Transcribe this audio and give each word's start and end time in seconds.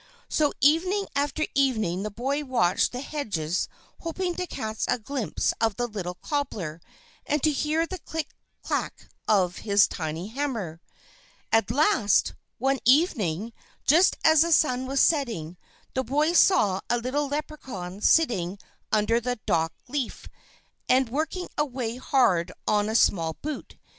So, 0.29 0.51
evening 0.61 1.05
after 1.15 1.45
evening, 1.53 2.01
the 2.01 2.09
boy 2.09 2.43
watched 2.43 2.91
the 2.91 3.01
hedges 3.01 3.69
hoping 3.99 4.33
to 4.33 4.47
catch 4.47 4.85
a 4.87 4.97
glimpse 4.97 5.53
of 5.61 5.75
a 5.77 5.85
little 5.85 6.15
cobbler, 6.15 6.81
and 7.23 7.43
to 7.43 7.51
hear 7.51 7.85
the 7.85 7.99
click 7.99 8.33
clack 8.63 9.09
of 9.27 9.57
his 9.57 9.87
tiny 9.87 10.29
hammer. 10.29 10.81
At 11.51 11.69
last, 11.69 12.33
one 12.57 12.79
evening, 12.83 13.53
just 13.85 14.17
as 14.23 14.41
the 14.41 14.51
sun 14.51 14.87
was 14.87 14.99
setting, 15.01 15.55
the 15.93 16.03
boy 16.03 16.33
saw 16.33 16.81
a 16.89 16.97
little 16.97 17.27
Leprechaun 17.27 18.01
sitting 18.01 18.57
under 18.91 19.17
a 19.17 19.35
dock 19.45 19.71
leaf, 19.87 20.27
and 20.89 21.09
working 21.09 21.47
away 21.59 21.97
hard 21.97 22.51
on 22.67 22.89
a 22.89 22.95
small 22.95 23.33
boot. 23.43 23.77